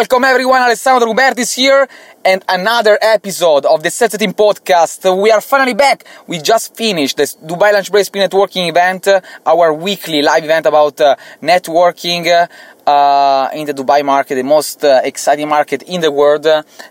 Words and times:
Welcome 0.00 0.24
everyone, 0.24 0.62
Alessandro 0.62 1.12
Rubertis 1.12 1.54
here, 1.54 1.86
and 2.24 2.42
another 2.48 2.98
episode 3.02 3.66
of 3.66 3.82
the 3.82 3.90
Set 3.90 4.12
Team 4.12 4.32
podcast. 4.32 5.04
We 5.22 5.30
are 5.30 5.42
finally 5.42 5.74
back. 5.74 6.06
We 6.26 6.38
just 6.38 6.74
finished 6.74 7.18
the 7.18 7.24
Dubai 7.24 7.74
Lunch 7.74 7.92
Break 7.92 8.06
Speed 8.06 8.22
Networking 8.22 8.70
event, 8.70 9.08
uh, 9.08 9.20
our 9.44 9.74
weekly 9.74 10.22
live 10.22 10.42
event 10.42 10.64
about 10.64 10.98
uh, 11.02 11.16
networking 11.42 12.24
uh, 12.86 13.48
in 13.52 13.66
the 13.66 13.74
Dubai 13.74 14.02
market, 14.02 14.36
the 14.36 14.42
most 14.42 14.82
uh, 14.82 15.02
exciting 15.04 15.50
market 15.50 15.82
in 15.82 16.00
the 16.00 16.10
world. 16.10 16.46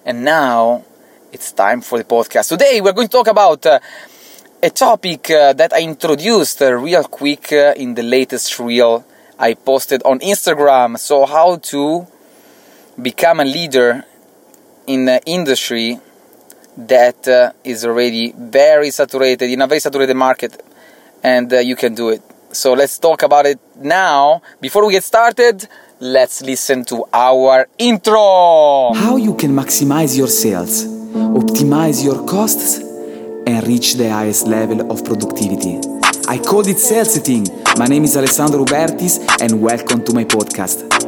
and 0.05 0.23
now 0.23 0.83
it's 1.31 1.51
time 1.51 1.81
for 1.81 1.97
the 1.97 2.03
podcast. 2.03 2.49
Today 2.49 2.79
we're 2.79 2.93
going 2.93 3.07
to 3.07 3.17
talk 3.17 3.27
about 3.27 3.65
uh, 3.65 3.79
a 4.61 4.69
topic 4.69 5.31
uh, 5.31 5.53
that 5.53 5.73
I 5.73 5.81
introduced 5.81 6.61
real 6.61 7.05
quick 7.05 7.51
in 7.51 7.95
the 7.95 8.03
latest 8.03 8.59
reel 8.59 9.03
I 9.39 9.55
posted 9.55 10.03
on 10.03 10.19
Instagram. 10.19 10.99
So, 10.99 11.25
how 11.25 11.55
to 11.55 12.05
become 13.01 13.39
a 13.39 13.45
leader 13.45 14.03
in 14.87 15.07
an 15.07 15.19
industry 15.25 15.99
that 16.77 17.27
uh, 17.27 17.51
is 17.63 17.85
already 17.85 18.33
very 18.37 18.89
saturated 18.91 19.49
in 19.49 19.61
a 19.61 19.67
very 19.67 19.79
saturated 19.79 20.15
market 20.15 20.61
and 21.23 21.51
uh, 21.53 21.57
you 21.59 21.75
can 21.75 21.93
do 21.93 22.09
it. 22.09 22.21
So 22.51 22.73
let's 22.73 22.97
talk 22.97 23.21
about 23.23 23.45
it 23.45 23.59
now. 23.75 24.41
Before 24.59 24.85
we 24.85 24.93
get 24.93 25.03
started 25.03 25.67
let's 26.01 26.41
listen 26.41 26.85
to 26.85 27.05
our 27.11 27.67
intro. 27.77 28.93
How 28.93 29.17
you 29.17 29.35
can 29.35 29.51
maximize 29.51 30.17
your 30.17 30.27
sales 30.27 30.85
optimize 31.13 32.03
your 32.03 32.25
costs 32.25 32.77
and 33.47 33.67
reach 33.67 33.95
the 33.95 34.09
highest 34.09 34.47
level 34.47 34.91
of 34.91 35.03
productivity. 35.03 35.79
I 36.27 36.37
call 36.37 36.67
it 36.67 36.77
sales 36.77 37.13
setting 37.13 37.47
my 37.77 37.87
name 37.87 38.03
is 38.03 38.15
alessandro 38.15 38.63
Rubertis 38.63 39.19
and 39.41 39.61
welcome 39.61 40.03
to 40.05 40.13
my 40.13 40.23
podcast 40.25 40.98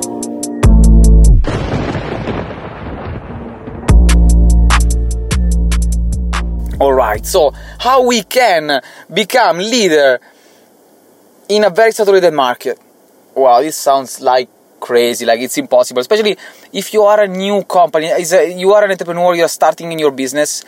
all 6.82 6.94
right 6.94 7.26
so 7.28 7.52
how 7.80 8.04
we 8.04 8.24
can 8.24 8.82
become 9.14 9.58
leader 9.58 10.20
in 11.48 11.64
a 11.64 11.70
very 11.70 11.92
saturated 11.92 12.34
market. 12.34 12.80
Wow 13.36 13.62
this 13.62 13.78
sounds 13.78 14.20
like 14.20 14.50
crazy 14.80 15.26
like 15.26 15.40
it's 15.40 15.58
impossible 15.60 16.02
especially 16.02 16.36
if 16.74 16.92
you 16.92 17.04
are 17.04 17.22
a 17.22 17.28
new 17.28 17.64
company 17.66 18.08
a, 18.08 18.20
you 18.58 18.74
are 18.74 18.84
an 18.84 18.90
entrepreneur 18.90 19.36
you're 19.36 19.48
starting 19.48 19.92
in 19.92 20.00
your 20.00 20.10
business 20.10 20.64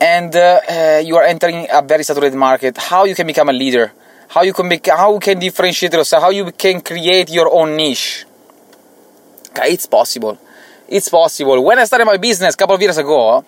and 0.00 0.36
uh, 0.36 0.60
uh, 0.70 1.02
you 1.04 1.16
are 1.16 1.24
entering 1.24 1.66
a 1.72 1.82
very 1.82 2.04
saturated 2.04 2.36
market. 2.36 2.76
How 2.76 3.04
you 3.04 3.14
can 3.14 3.26
become 3.26 3.48
a 3.48 3.52
leader? 3.52 3.92
How 4.28 4.42
you 4.42 4.52
can 4.52 4.68
make 4.68 4.86
how 4.86 5.14
you 5.14 5.20
can 5.20 5.40
differentiate 5.40 5.92
yourself? 5.92 6.22
How 6.22 6.30
you 6.30 6.52
can 6.52 6.80
create 6.80 7.30
your 7.30 7.52
own 7.52 7.76
niche? 7.76 8.26
Okay, 9.50 9.72
it's 9.72 9.86
possible. 9.86 10.38
It's 10.88 11.08
possible. 11.08 11.64
When 11.64 11.78
i 11.78 11.84
started 11.84 12.04
my 12.04 12.16
business 12.16 12.54
a 12.54 12.56
couple 12.56 12.76
of 12.76 12.82
years 12.82 12.98
ago 12.98 13.44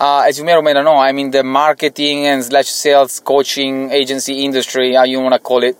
uh, 0.00 0.24
as 0.26 0.38
you 0.38 0.44
may 0.44 0.54
or 0.54 0.62
may 0.62 0.72
not 0.72 0.84
know, 0.84 0.96
I'm 0.96 1.18
in 1.18 1.30
the 1.30 1.42
marketing 1.42 2.26
and 2.26 2.44
slash 2.44 2.66
sales 2.66 3.20
coaching 3.20 3.90
agency 3.90 4.44
industry, 4.44 4.94
how 4.94 5.04
you 5.04 5.20
want 5.20 5.34
to 5.34 5.40
call 5.40 5.64
it. 5.64 5.76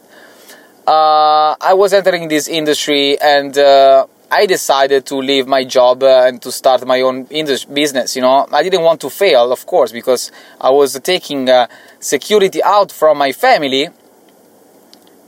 Uh, 0.86 1.54
I 1.60 1.74
was 1.74 1.92
entering 1.92 2.28
this 2.28 2.48
industry 2.48 3.20
and 3.20 3.56
uh, 3.56 4.06
I 4.30 4.46
decided 4.46 5.06
to 5.06 5.16
leave 5.16 5.46
my 5.46 5.62
job 5.64 6.02
uh, 6.02 6.24
and 6.26 6.42
to 6.42 6.50
start 6.50 6.84
my 6.86 7.00
own 7.00 7.26
indus- 7.30 7.64
business. 7.64 8.16
You 8.16 8.22
know, 8.22 8.48
I 8.50 8.62
didn't 8.62 8.82
want 8.82 9.00
to 9.02 9.10
fail, 9.10 9.52
of 9.52 9.64
course, 9.66 9.92
because 9.92 10.32
I 10.60 10.70
was 10.70 10.98
taking 11.00 11.48
uh, 11.48 11.68
security 12.00 12.62
out 12.62 12.90
from 12.90 13.18
my 13.18 13.30
family 13.32 13.88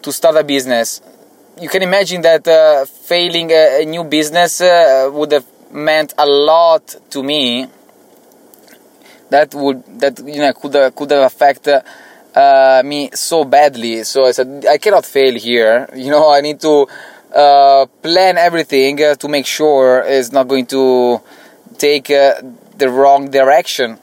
to 0.03 0.13
start 0.13 0.37
a 0.37 0.43
business. 0.43 1.01
You 1.61 1.69
can 1.69 1.83
imagine 1.83 2.23
that 2.23 2.49
uh, 2.49 2.87
failing 2.87 3.53
a, 3.53 3.83
a, 3.83 3.85
new 3.85 4.03
business 4.03 4.61
would 4.61 5.33
have 5.33 5.45
meant 5.71 6.15
a 6.17 6.27
lot 6.27 6.97
to 7.11 7.23
me 7.23 7.69
that 9.31 9.55
would 9.55 9.83
that 10.00 10.19
you 10.19 10.41
know 10.41 10.53
could 10.53 10.77
uh, 10.77 10.91
could 10.91 11.11
have 11.11 11.25
affected 11.25 11.83
uh, 12.34 12.83
me 12.84 13.10
so 13.15 13.44
badly. 13.44 14.05
So 14.05 14.27
I 14.27 14.32
said 14.32 14.66
I 14.69 14.78
cannot 14.78 15.06
fail 15.06 15.34
here. 15.34 15.88
You 15.94 16.10
know 16.10 16.32
I 16.32 16.41
need 16.41 16.60
to 16.60 16.87
uh, 17.34 17.87
plan 18.03 18.38
everything 18.38 19.03
uh, 19.03 19.15
to 19.15 19.28
make 19.28 19.47
sure 19.47 20.03
it's 20.06 20.32
not 20.32 20.49
going 20.49 20.66
to 20.66 21.21
take 21.78 22.10
uh, 22.10 22.34
the 22.77 22.88
wrong 22.91 23.31
direction. 23.31 23.99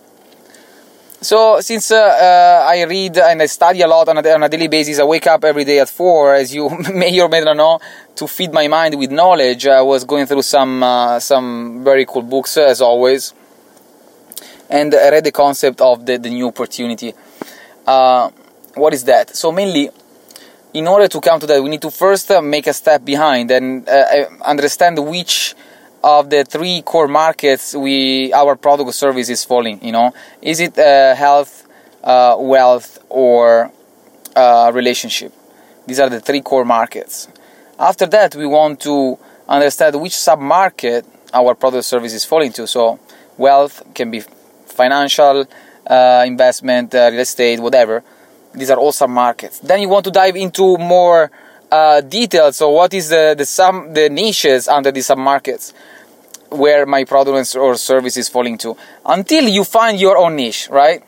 So 1.20 1.60
since 1.62 1.92
uh, 1.92 2.66
I 2.70 2.84
read 2.84 3.18
and 3.18 3.42
I 3.42 3.48
study 3.48 3.82
a 3.82 3.88
lot 3.88 4.08
on 4.08 4.18
a, 4.20 4.34
on 4.34 4.44
a, 4.44 4.50
daily 4.50 4.68
basis, 4.68 5.00
I 5.00 5.04
wake 5.04 5.26
up 5.26 5.44
every 5.44 5.66
day 5.66 5.80
at 5.80 5.90
four, 5.90 6.36
as 6.36 6.54
you 6.54 6.70
may 6.94 7.20
or 7.20 7.28
may 7.28 7.42
not 7.42 7.58
know, 7.58 7.80
to 8.16 8.28
feed 8.28 8.54
my 8.54 8.68
mind 8.68 8.98
with 9.00 9.12
knowledge. 9.12 9.66
I 9.66 9.82
was 9.82 10.04
going 10.06 10.28
through 10.28 10.44
some 10.44 11.20
some 11.20 11.84
very 11.84 12.06
cool 12.06 12.22
books 12.22 12.56
as 12.56 12.82
always 12.82 13.34
and 14.70 14.94
I 14.94 15.10
read 15.10 15.24
the 15.24 15.32
concept 15.32 15.82
of 15.82 16.06
the, 16.06 16.18
the 16.18 16.30
new 16.30 16.48
opportunity. 16.48 17.14
Uh, 17.86 18.30
what 18.76 18.94
is 18.94 19.04
that? 19.06 19.36
So 19.36 19.52
mainly, 19.52 19.90
in 20.74 20.88
order 20.88 21.08
to 21.08 21.22
come 21.22 21.40
to 21.40 21.48
that, 21.48 21.64
we 21.64 21.70
need 21.70 21.82
to 21.82 21.92
first 21.92 22.30
uh, 22.30 22.42
make 22.42 22.68
a 22.68 22.74
step 22.74 23.04
behind 23.04 23.50
and 23.52 23.88
uh, 23.88 23.92
uh 23.92 24.26
understand 24.44 25.00
which 25.08 25.56
of 26.04 26.30
the 26.30 26.44
three 26.44 26.82
core 26.82 27.08
markets 27.08 27.76
we 27.76 28.32
our 28.34 28.56
product 28.56 28.90
or 28.90 28.94
service 28.94 29.30
is 29.30 29.44
falling. 29.44 29.84
You 29.84 29.92
know, 29.94 30.14
is 30.42 30.60
it 30.60 30.78
uh, 30.78 31.16
health, 31.16 31.68
uh, 32.04 32.36
wealth, 32.40 33.00
or 33.10 33.72
relationship? 34.74 35.34
These 35.88 36.00
are 36.00 36.10
the 36.10 36.20
three 36.20 36.42
core 36.42 36.66
markets. 36.66 37.30
After 37.80 38.06
that, 38.08 38.36
we 38.36 38.46
want 38.46 38.82
to 38.82 39.18
understand 39.48 40.00
which 40.02 40.16
sub 40.16 40.40
market 40.40 41.06
our 41.34 41.56
product 41.56 41.80
or 41.80 41.84
service 41.84 42.14
is 42.14 42.26
falling 42.26 42.52
to. 42.54 42.68
So, 42.68 43.00
wealth 43.38 43.84
can 43.94 44.12
be 44.12 44.24
financial 44.78 45.46
uh, 45.88 46.24
investment, 46.26 46.94
uh, 46.94 47.10
real 47.12 47.22
estate, 47.22 47.60
whatever. 47.60 48.04
These 48.54 48.72
are 48.72 48.78
all 48.78 48.92
some 48.92 49.12
markets. 49.12 49.60
Then 49.60 49.82
you 49.82 49.90
want 49.90 50.06
to 50.06 50.12
dive 50.12 50.36
into 50.36 50.78
more 50.78 51.32
uh, 51.72 52.02
details. 52.02 52.58
So 52.58 52.70
what 52.70 52.94
is 52.94 53.10
the 53.10 53.36
the 53.38 53.46
some 53.46 53.94
the 53.94 54.10
niches 54.10 54.68
under 54.68 54.92
these 54.92 55.08
sub 55.08 55.18
markets 55.18 55.74
where 56.50 56.86
my 56.86 57.04
product 57.04 57.56
or 57.56 57.76
service 57.76 58.18
is 58.18 58.30
falling 58.30 58.58
to? 58.60 58.76
Until 59.06 59.46
you 59.50 59.64
find 59.64 60.00
your 60.00 60.18
own 60.18 60.36
niche, 60.36 60.70
right? 60.72 61.04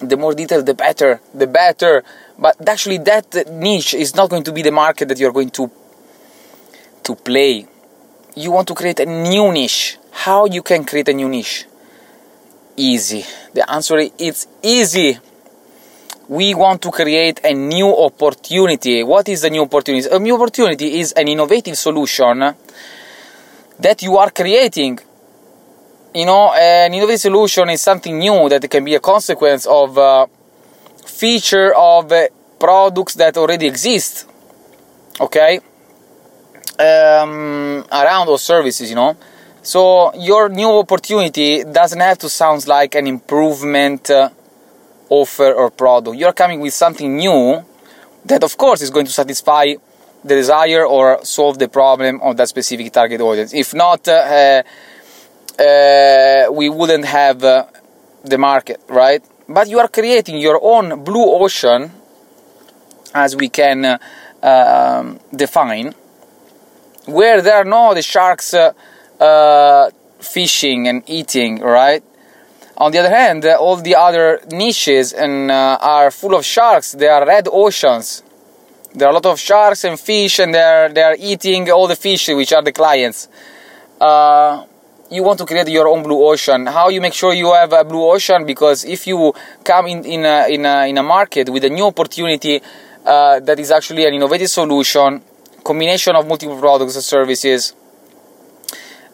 The 0.00 0.16
more 0.16 0.34
detail 0.34 0.62
the 0.62 0.74
better. 0.74 1.20
The 1.34 1.46
better. 1.46 2.04
But 2.38 2.56
actually, 2.66 2.98
that 2.98 3.26
niche 3.50 3.92
is 3.94 4.14
not 4.14 4.30
going 4.30 4.44
to 4.44 4.52
be 4.52 4.62
the 4.62 4.72
market 4.72 5.08
that 5.08 5.18
you're 5.18 5.32
going 5.32 5.50
to 5.50 5.70
to 7.02 7.14
play. 7.16 7.66
You 8.36 8.50
want 8.52 8.68
to 8.68 8.74
create 8.74 9.00
a 9.00 9.06
new 9.06 9.52
niche. 9.52 9.98
How 10.24 10.46
you 10.46 10.62
can 10.62 10.84
create 10.84 11.08
a 11.08 11.12
new 11.12 11.28
niche? 11.28 11.66
Easy? 12.80 13.24
The 13.52 13.70
answer 13.70 13.98
is 13.98 14.10
it's 14.18 14.46
easy. 14.62 15.18
We 16.28 16.54
want 16.54 16.80
to 16.82 16.90
create 16.90 17.40
a 17.44 17.52
new 17.52 17.88
opportunity. 17.96 19.02
What 19.02 19.28
is 19.28 19.44
a 19.44 19.50
new 19.50 19.62
opportunity? 19.62 20.08
A 20.08 20.18
new 20.18 20.34
opportunity 20.36 21.00
is 21.00 21.12
an 21.12 21.28
innovative 21.28 21.76
solution 21.76 22.54
that 23.78 24.02
you 24.02 24.16
are 24.16 24.30
creating. 24.30 24.98
You 26.14 26.26
know, 26.26 26.52
an 26.54 26.94
innovative 26.94 27.20
solution 27.20 27.68
is 27.70 27.80
something 27.82 28.18
new 28.18 28.48
that 28.48 28.68
can 28.70 28.84
be 28.84 28.94
a 28.94 29.00
consequence 29.00 29.66
of 29.66 29.98
a 29.98 30.28
feature 31.04 31.74
of 31.74 32.12
products 32.58 33.14
that 33.14 33.36
already 33.36 33.66
exist. 33.66 34.26
Okay? 35.20 35.60
Um, 36.78 37.84
around 37.92 38.26
those 38.26 38.42
services, 38.42 38.88
you 38.88 38.96
know 38.96 39.16
so 39.62 40.14
your 40.14 40.48
new 40.48 40.70
opportunity 40.78 41.64
doesn't 41.64 42.00
have 42.00 42.18
to 42.18 42.28
sound 42.28 42.66
like 42.66 42.94
an 42.94 43.06
improvement 43.06 44.10
uh, 44.10 44.30
offer 45.08 45.52
or 45.52 45.70
product. 45.70 46.16
You're 46.16 46.32
coming 46.32 46.60
with 46.60 46.72
something 46.72 47.16
new 47.16 47.62
that, 48.24 48.42
of 48.42 48.56
course, 48.56 48.80
is 48.80 48.90
going 48.90 49.06
to 49.06 49.12
satisfy 49.12 49.74
the 50.24 50.34
desire 50.34 50.86
or 50.86 51.24
solve 51.24 51.58
the 51.58 51.68
problem 51.68 52.20
of 52.22 52.36
that 52.36 52.48
specific 52.48 52.92
target 52.92 53.20
audience. 53.20 53.52
If 53.52 53.74
not, 53.74 54.06
uh, 54.08 54.62
uh, 55.58 56.52
we 56.52 56.68
wouldn't 56.68 57.04
have 57.04 57.44
uh, 57.44 57.66
the 58.24 58.38
market, 58.38 58.80
right? 58.88 59.22
But 59.48 59.68
you 59.68 59.78
are 59.78 59.88
creating 59.88 60.38
your 60.38 60.58
own 60.62 61.02
blue 61.04 61.24
ocean, 61.24 61.90
as 63.14 63.34
we 63.34 63.48
can 63.48 63.84
uh, 63.84 63.98
um, 64.42 65.20
define, 65.34 65.94
where 67.06 67.42
there 67.42 67.56
are 67.56 67.64
no 67.64 67.94
the 67.94 68.02
sharks 68.02 68.54
uh, 69.20 69.90
fishing 70.18 70.88
and 70.88 71.02
eating, 71.06 71.60
right? 71.60 72.02
On 72.76 72.90
the 72.90 72.98
other 72.98 73.14
hand, 73.14 73.44
uh, 73.44 73.56
all 73.60 73.76
the 73.76 73.94
other 73.94 74.40
niches 74.50 75.12
and 75.12 75.50
uh, 75.50 75.78
are 75.80 76.10
full 76.10 76.34
of 76.34 76.44
sharks. 76.44 76.92
They 76.92 77.08
are 77.08 77.26
red 77.26 77.46
oceans. 77.52 78.22
There 78.94 79.06
are 79.06 79.10
a 79.10 79.14
lot 79.14 79.26
of 79.26 79.38
sharks 79.38 79.84
and 79.84 80.00
fish, 80.00 80.38
and 80.38 80.54
they're 80.54 80.88
they 80.88 81.02
are 81.02 81.16
eating 81.18 81.70
all 81.70 81.86
the 81.86 81.94
fish, 81.96 82.28
which 82.28 82.52
are 82.52 82.62
the 82.62 82.72
clients. 82.72 83.28
Uh, 84.00 84.64
you 85.10 85.22
want 85.22 85.38
to 85.38 85.44
create 85.44 85.68
your 85.68 85.88
own 85.88 86.02
blue 86.02 86.24
ocean. 86.24 86.66
How 86.66 86.88
you 86.88 87.00
make 87.00 87.12
sure 87.12 87.34
you 87.34 87.52
have 87.52 87.72
a 87.72 87.84
blue 87.84 88.10
ocean? 88.10 88.46
Because 88.46 88.84
if 88.84 89.06
you 89.06 89.32
come 89.62 89.86
in 89.88 90.04
in 90.04 90.24
a, 90.24 90.48
in 90.48 90.64
a, 90.64 90.88
in 90.88 90.98
a 90.98 91.02
market 91.02 91.50
with 91.50 91.64
a 91.64 91.70
new 91.70 91.84
opportunity 91.84 92.60
uh, 93.04 93.40
that 93.40 93.58
is 93.58 93.70
actually 93.70 94.06
an 94.06 94.14
innovative 94.14 94.48
solution, 94.48 95.22
combination 95.62 96.16
of 96.16 96.26
multiple 96.26 96.58
products 96.58 96.94
and 96.94 97.04
services, 97.04 97.74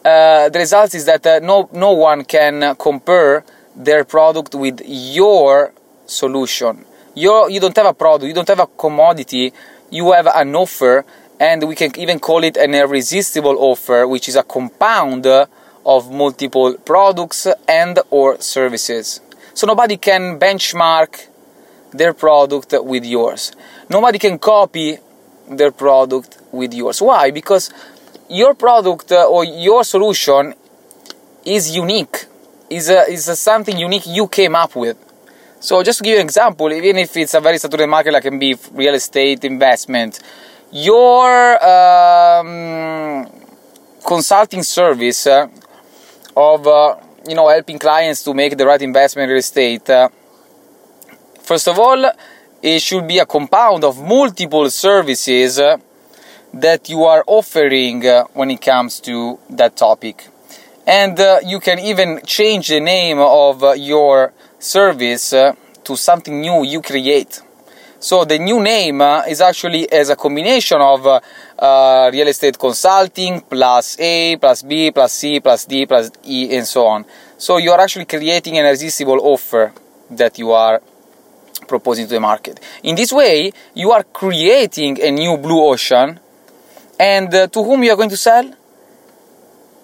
uh, 0.07 0.49
the 0.49 0.59
result 0.61 0.95
is 0.95 1.05
that 1.05 1.27
uh, 1.27 1.41
no 1.41 1.69
no 1.73 1.93
one 1.93 2.25
can 2.25 2.77
compare 2.77 3.45
their 3.75 4.05
product 4.05 4.55
with 4.55 4.81
your 4.87 5.73
solution. 6.07 6.85
you 7.17 7.49
you 7.51 7.59
don't 7.59 7.77
have 7.77 7.87
a 7.87 7.95
product, 7.95 8.29
you 8.29 8.35
don't 8.35 8.47
have 8.47 8.61
a 8.61 8.67
commodity, 8.67 9.53
you 9.91 10.13
have 10.13 10.29
an 10.29 10.55
offer, 10.55 11.05
and 11.41 11.67
we 11.67 11.75
can 11.75 11.91
even 11.99 12.21
call 12.21 12.45
it 12.45 12.57
an 12.57 12.75
irresistible 12.75 13.57
offer, 13.59 14.07
which 14.07 14.29
is 14.29 14.37
a 14.37 14.43
compound 14.43 15.27
of 15.27 16.13
multiple 16.13 16.75
products 16.85 17.49
and 17.67 17.99
or 18.11 18.41
services. 18.41 19.21
So 19.55 19.67
nobody 19.67 19.97
can 19.97 20.39
benchmark 20.39 21.27
their 21.93 22.13
product 22.13 22.75
with 22.85 23.05
yours. 23.05 23.53
Nobody 23.89 24.19
can 24.19 24.39
copy 24.39 24.99
their 25.51 25.73
product 25.73 26.39
with 26.53 26.75
yours. 26.75 27.01
Why? 27.01 27.31
Because 27.31 27.73
your 28.29 28.55
product 28.55 29.13
uh, 29.13 29.29
or 29.29 29.45
your 29.45 29.85
solution 29.85 30.55
is 31.45 31.75
unique. 31.75 32.27
Is 32.69 32.91
a, 32.91 33.03
is 33.03 33.29
a 33.29 33.37
something 33.37 33.77
unique 33.77 34.07
you 34.07 34.27
came 34.27 34.57
up 34.57 34.75
with. 34.75 34.97
So 35.61 35.83
just 35.83 35.99
to 35.99 36.05
give 36.05 36.15
you 36.15 36.21
an 36.21 36.27
example, 36.27 36.73
even 36.73 36.97
if 36.99 37.17
it's 37.17 37.35
a 37.35 37.41
very 37.41 37.59
saturated 37.59 37.87
market 37.89 38.13
like 38.13 38.25
can 38.25 38.39
be 38.39 38.57
real 38.73 38.95
estate 38.95 39.45
investment, 39.45 40.21
your 40.73 41.65
um, 41.65 43.27
consulting 44.07 44.63
service 44.63 45.27
uh, 45.27 45.47
of 46.37 46.67
uh, 46.67 46.97
you 47.29 47.35
know 47.35 47.49
helping 47.49 47.79
clients 47.79 48.23
to 48.25 48.35
make 48.35 48.57
the 48.57 48.67
right 48.67 48.83
investment 48.83 49.25
in 49.25 49.31
real 49.31 49.39
estate. 49.39 49.89
Uh, 49.89 50.09
first 51.43 51.69
of 51.69 51.79
all, 51.79 52.11
it 52.63 52.83
should 52.83 53.07
be 53.07 53.19
a 53.19 53.27
compound 53.27 53.85
of 53.85 54.03
multiple 54.03 54.69
services 54.71 55.59
uh, 55.59 55.77
that 56.61 56.89
you 56.89 57.05
are 57.05 57.23
offering 57.27 58.07
uh, 58.07 58.25
when 58.35 58.51
it 58.51 58.61
comes 58.61 59.01
to 59.01 59.39
that 59.51 59.77
topic. 59.77 60.29
And 60.87 61.19
uh, 61.19 61.41
you 61.45 61.61
can 61.61 61.79
even 61.79 62.21
change 62.25 62.69
the 62.69 62.81
name 62.81 63.19
of 63.19 63.63
uh, 63.63 63.73
your 63.73 64.33
service 64.59 65.31
to 65.31 65.97
something 65.97 66.41
new 66.41 66.65
you 66.65 66.81
create. 66.81 67.43
So 67.99 68.25
the 68.25 68.39
new 68.39 68.61
name 68.61 69.01
uh, 69.01 69.23
is 69.27 69.41
actually 69.41 69.91
as 69.91 70.11
a 70.11 70.17
combination 70.17 70.81
of 70.81 71.07
uh, 71.07 71.21
uh, 71.59 72.11
real 72.13 72.29
estate 72.29 72.59
consulting 72.59 73.41
plus 73.41 73.99
A 73.99 74.37
plus 74.37 74.63
B 74.63 74.91
plus 74.91 75.13
C 75.13 75.41
plus 75.41 75.65
D 75.65 75.87
plus 75.87 76.11
E 76.25 76.57
and 76.57 76.67
so 76.67 76.87
on. 76.87 77.05
So 77.39 77.57
you 77.57 77.73
are 77.73 77.81
actually 77.81 78.05
creating 78.05 78.59
an 78.59 78.67
irresistible 78.67 79.19
offer 79.23 79.73
that 80.11 80.39
you 80.39 80.53
are 80.53 80.83
proposing 81.67 82.07
to 82.07 82.15
the 82.15 82.21
market. 82.21 82.61
In 82.83 82.95
this 82.95 83.13
way, 83.13 83.53
you 83.75 83.91
are 83.93 84.05
creating 84.05 85.03
a 85.03 85.11
new 85.11 85.37
blue 85.39 85.65
ocean, 85.65 86.21
and 86.99 87.33
uh, 87.35 87.47
to 87.49 87.63
whom 87.63 87.85
you 87.85 87.93
are 87.93 87.97
going 87.97 88.11
to 88.11 88.17
sell? 88.17 88.53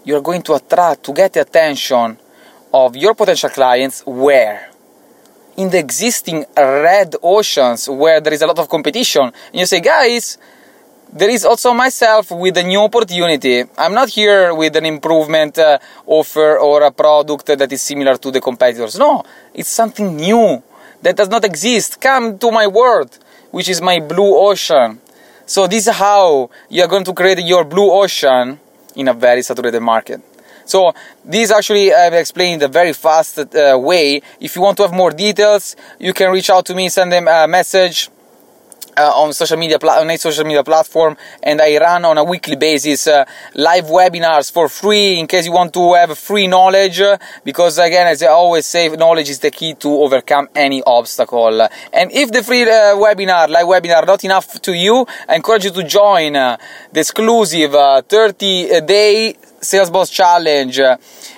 You 0.05 0.17
are 0.17 0.20
going 0.20 0.43
to 0.43 0.55
attract, 0.55 1.05
to 1.05 1.12
get 1.12 1.32
the 1.32 1.43
attention 1.43 2.19
of 2.73 2.97
your 2.97 3.14
potential 3.14 3.50
clients 3.50 4.03
where? 4.06 4.73
in 5.56 5.70
the 5.70 5.79
existing 5.79 6.44
red 6.56 7.14
oceans 7.23 7.88
where 7.88 8.20
there 8.20 8.32
is 8.32 8.43
a 8.43 8.47
lot 8.47 8.59
of 8.59 8.69
competition. 8.69 9.23
And 9.23 9.61
you 9.61 9.67
say 9.67 9.81
guys 9.81 10.38
there 11.14 11.29
is 11.29 11.44
also 11.44 11.75
myself 11.75 12.31
with 12.31 12.56
a 12.56 12.62
new 12.62 12.81
opportunity. 12.81 13.65
I'm 13.76 13.93
not 13.93 14.08
here 14.08 14.55
with 14.55 14.75
an 14.76 14.87
improvement 14.87 15.58
uh, 15.58 15.79
offer 16.06 16.58
or 16.58 16.82
a 16.85 16.91
product 16.91 17.44
that 17.47 17.70
is 17.70 17.82
similar 17.82 18.17
to 18.17 18.31
the 18.31 18.41
competitors. 18.41 18.99
No 18.99 19.23
it's 19.55 19.69
something 19.69 20.17
new 20.17 20.62
that 21.03 21.17
does 21.17 21.29
not 21.29 21.44
exist. 21.44 22.00
Come 22.00 22.38
to 22.38 22.50
my 22.50 22.67
world 22.67 23.19
which 23.50 23.69
is 23.69 23.82
my 23.82 24.00
blue 24.00 24.37
ocean 24.38 25.00
so 25.47 25.67
this 25.67 25.87
is 25.87 25.94
how 25.94 26.50
you 26.69 26.83
are 26.83 26.89
going 26.89 27.05
to 27.05 27.12
create 27.12 27.39
your 27.41 27.65
blue 27.65 27.91
ocean 27.91 28.59
in 28.97 29.09
a 29.09 29.15
very 29.15 29.43
saturated 29.43 29.81
market 29.81 30.21
so 30.65 30.94
this 31.25 31.50
actually 31.50 31.93
I've 31.93 32.15
explained 32.15 32.62
in 32.62 32.71
a 32.71 32.73
very 32.73 32.93
fast 32.93 33.39
uh, 33.39 33.79
way. 33.79 34.23
If 34.41 34.56
you 34.56 34.62
want 34.62 34.77
to 34.79 34.85
have 34.85 34.93
more 34.93 35.11
details, 35.11 35.77
you 35.99 36.12
can 36.12 36.31
reach 36.31 36.50
out 36.50 36.67
to 36.67 36.75
me, 36.75 36.89
send 36.89 37.12
them 37.12 37.29
a 37.29 37.47
message. 37.49 38.11
Uh, 38.94 39.11
on 39.23 39.33
social 39.33 39.56
media 39.56 39.79
pla- 39.79 40.00
on 40.00 40.11
a 40.11 40.19
social 40.19 40.44
media 40.44 40.62
platform 40.62 41.17
and 41.43 41.62
I 41.62 41.79
run 41.79 42.05
on 42.05 42.19
a 42.19 42.25
weekly 42.25 42.56
basis 42.56 43.06
uh, 43.06 43.25
live 43.55 43.87
webinars 43.87 44.53
for 44.53 44.69
free 44.69 45.19
in 45.19 45.27
case 45.27 45.47
you 45.47 45.53
want 45.53 45.73
to 45.73 45.94
have 45.94 46.19
free 46.19 46.47
knowledge 46.47 47.00
because 47.43 47.79
again 47.79 48.06
as 48.06 48.23
I 48.23 48.27
always 48.27 48.67
say 48.67 48.91
knowledge 48.91 49.31
is 49.31 49.39
the 49.39 49.50
key 49.50 49.73
to 49.77 49.89
overcome 49.89 50.50
any 50.55 50.83
obstacle. 50.83 51.67
And 51.91 52.12
if 52.12 52.33
the 52.33 52.43
free 52.43 52.65
uh, 52.65 52.94
webinar 52.97 53.49
live 53.49 53.67
webinar 53.67 54.06
not 54.06 54.25
enough 54.25 54.61
to 54.61 54.75
you 54.75 55.06
I 55.27 55.37
encourage 55.37 55.65
you 55.65 55.71
to 55.71 55.85
join 55.85 56.37
uh, 56.37 56.59
the 56.93 57.00
exclusive 57.00 57.75
uh, 57.75 58.03
30 58.03 58.83
day 58.83 59.37
Sales 59.62 59.91
Boss 59.91 60.11
Challenge. 60.11 60.81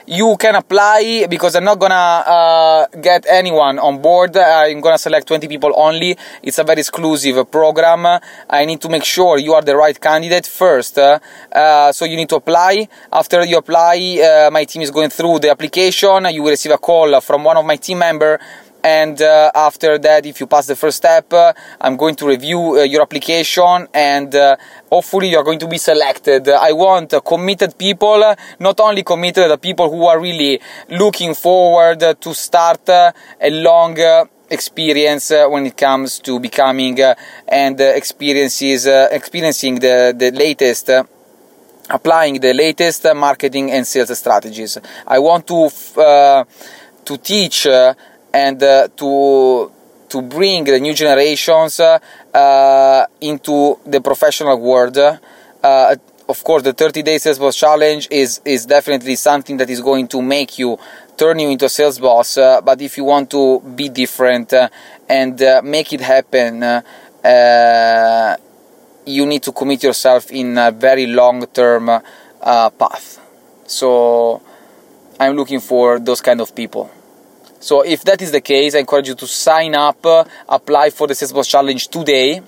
You 0.06 0.36
can 0.38 0.54
apply 0.54 1.26
because 1.28 1.56
I'm 1.56 1.64
not 1.64 1.78
gonna 1.78 1.94
uh, 1.94 2.86
get 3.00 3.26
anyone 3.28 3.78
on 3.78 4.00
board. 4.00 4.34
I'm 4.36 4.80
gonna 4.80 4.96
select 4.96 5.28
20 5.28 5.46
people 5.46 5.72
only. 5.76 6.16
It's 6.42 6.58
a 6.58 6.64
very 6.64 6.80
exclusive 6.80 7.50
program. 7.50 8.06
I 8.48 8.64
need 8.64 8.80
to 8.80 8.88
make 8.88 9.04
sure 9.04 9.38
you 9.38 9.52
are 9.52 9.60
the 9.62 9.76
right 9.76 9.98
candidate 10.00 10.46
first. 10.46 10.98
Uh, 10.98 11.92
so 11.92 12.06
you 12.06 12.16
need 12.16 12.30
to 12.30 12.36
apply. 12.36 12.88
After 13.12 13.44
you 13.44 13.58
apply, 13.58 14.20
uh, 14.24 14.50
my 14.50 14.64
team 14.64 14.80
is 14.80 14.90
going 14.90 15.10
through 15.10 15.40
the 15.40 15.50
application. 15.50 16.24
You 16.32 16.44
will 16.44 16.50
receive 16.50 16.72
a 16.72 16.78
call 16.78 17.20
from 17.20 17.44
one 17.44 17.58
of 17.58 17.66
my 17.66 17.76
team 17.76 17.98
member 17.98 18.40
and 18.84 19.20
uh, 19.20 19.50
after 19.54 19.98
that 19.98 20.26
if 20.26 20.38
you 20.40 20.46
pass 20.46 20.66
the 20.66 20.76
first 20.76 20.98
step 20.98 21.32
uh, 21.32 21.52
i'm 21.80 21.96
going 21.96 22.14
to 22.14 22.26
review 22.26 22.78
uh, 22.78 22.82
your 22.82 23.02
application 23.02 23.88
and 23.92 24.34
uh, 24.34 24.56
hopefully 24.90 25.28
you're 25.28 25.42
going 25.42 25.58
to 25.58 25.66
be 25.66 25.78
selected. 25.78 26.48
I 26.48 26.72
want 26.72 27.14
committed 27.24 27.76
people 27.76 28.34
not 28.60 28.78
only 28.80 29.02
committed 29.02 29.60
people 29.60 29.90
who 29.90 30.06
are 30.06 30.20
really 30.20 30.60
looking 30.90 31.34
forward 31.34 32.00
to 32.20 32.34
start 32.34 32.88
a 32.88 33.12
long 33.50 33.96
experience 34.50 35.30
uh, 35.30 35.46
when 35.48 35.66
it 35.66 35.76
comes 35.76 36.18
to 36.20 36.38
becoming 36.38 37.00
uh, 37.00 37.14
and 37.48 37.80
uh, 37.80 37.84
experiences 37.84 38.86
experiencing 38.86 39.76
the, 39.80 40.14
the 40.16 40.30
latest 40.30 40.90
applying 41.90 42.40
the 42.40 42.54
latest 42.54 43.04
marketing 43.14 43.70
and 43.70 43.86
sales 43.86 44.16
strategies. 44.18 44.78
I 45.06 45.18
want 45.18 45.46
to 45.48 45.68
to 47.04 47.18
teach 47.18 47.66
and 48.34 48.60
uh, 48.62 48.88
to 48.96 49.70
to 50.08 50.20
bring 50.22 50.64
the 50.64 50.78
new 50.78 50.92
generations 50.92 51.80
uh, 51.80 53.06
into 53.20 53.78
the 53.86 54.00
professional 54.00 54.60
world. 54.60 54.98
Uh, 54.98 55.96
of 56.28 56.42
course, 56.42 56.62
the 56.62 56.72
30 56.72 57.02
day 57.02 57.18
sales 57.18 57.38
boss 57.38 57.56
challenge 57.56 58.08
is 58.10 58.40
is 58.44 58.66
definitely 58.66 59.14
something 59.14 59.56
that 59.56 59.70
is 59.70 59.80
going 59.80 60.08
to 60.08 60.20
make 60.20 60.58
you 60.58 60.76
turn 61.16 61.38
you 61.38 61.48
into 61.48 61.66
a 61.66 61.68
sales 61.68 61.98
boss. 61.98 62.36
Uh, 62.36 62.60
but 62.60 62.80
if 62.82 62.96
you 62.96 63.04
want 63.04 63.30
to 63.30 63.60
be 63.60 63.88
different 63.88 64.52
uh, 64.52 64.68
and 65.08 65.40
uh, 65.40 65.62
make 65.62 65.92
it 65.92 66.00
happen, 66.00 66.82
you 69.06 69.26
need 69.26 69.42
to 69.42 69.52
commit 69.52 69.82
yourself 69.82 70.30
in 70.32 70.58
a 70.58 70.72
very 70.72 71.06
long 71.06 71.46
term 71.46 71.86
path. 72.42 73.20
So 73.66 74.42
I'm 75.20 75.36
looking 75.36 75.60
for 75.60 76.00
those 76.00 76.20
kind 76.20 76.40
of 76.40 76.54
people. 76.54 76.90
So 77.64 77.80
if 77.80 78.04
that 78.04 78.20
is 78.20 78.30
the 78.30 78.42
case, 78.42 78.74
I 78.74 78.80
encourage 78.80 79.08
you 79.08 79.14
to 79.14 79.26
sign 79.26 79.74
up, 79.74 80.04
uh, 80.04 80.24
apply 80.46 80.90
for 80.90 81.06
the 81.06 81.14
Salesboss 81.14 81.48
Challenge 81.48 81.88
today. 81.88 82.42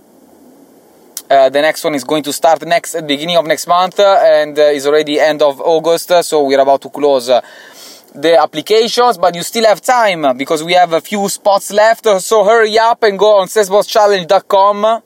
Uh, 1.31 1.49
the 1.49 1.63
next 1.63 1.83
one 1.85 1.95
is 1.95 2.05
going 2.05 2.23
to 2.23 2.35
start 2.35 2.67
next 2.67 3.01
beginning 3.07 3.39
of 3.39 3.47
next 3.47 3.67
month 3.67 3.99
uh, 3.99 4.21
and 4.23 4.59
uh, 4.59 4.65
is 4.65 4.87
already 4.87 5.19
end 5.19 5.41
of 5.41 5.59
August, 5.63 6.11
uh, 6.11 6.21
so 6.21 6.45
we're 6.45 6.61
about 6.61 6.83
to 6.83 6.91
close 6.91 7.31
uh, 7.31 7.41
the 8.15 8.39
applications, 8.39 9.17
but 9.17 9.35
you 9.35 9.43
still 9.43 9.65
have 9.65 9.81
time 9.81 10.37
because 10.37 10.63
we 10.63 10.75
have 10.75 10.93
a 10.93 11.01
few 11.01 11.27
spots 11.31 11.73
left. 11.73 12.05
So 12.21 12.45
hurry 12.45 12.79
up 12.79 13.03
and 13.03 13.19
go 13.19 13.39
on 13.39 13.47
salesbosschallenge.com 13.47 15.03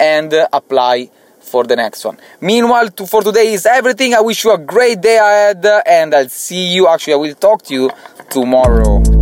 and 0.00 0.32
apply 0.54 1.10
for 1.38 1.64
the 1.64 1.76
next 1.76 2.02
one. 2.06 2.16
Meanwhile, 2.40 2.92
to, 2.92 3.06
for 3.06 3.22
today 3.22 3.52
is 3.52 3.66
everything. 3.66 4.14
I 4.14 4.22
wish 4.22 4.42
you 4.42 4.54
a 4.54 4.58
great 4.58 5.02
day 5.02 5.18
ahead, 5.18 5.66
and 5.86 6.14
I'll 6.14 6.30
see 6.30 6.72
you. 6.72 6.88
Actually, 6.88 7.12
I 7.12 7.16
will 7.16 7.34
talk 7.34 7.62
to 7.64 7.74
you 7.74 7.90
tomorrow. 8.30 9.19